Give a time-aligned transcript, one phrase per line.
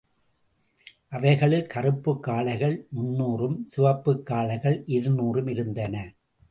[1.09, 6.13] அவைகளில் கறுப்புக் காளைகள் முந்நூறும், சிவப்புக் காளைகள் இரு நூறும் இருந்தன.